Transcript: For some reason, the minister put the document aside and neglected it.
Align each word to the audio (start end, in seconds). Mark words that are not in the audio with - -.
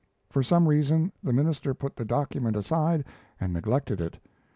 For 0.31 0.41
some 0.41 0.67
reason, 0.67 1.11
the 1.21 1.31
minister 1.31 1.75
put 1.75 1.95
the 1.95 2.05
document 2.05 2.55
aside 2.55 3.05
and 3.39 3.53
neglected 3.53 4.01
it. 4.01 4.17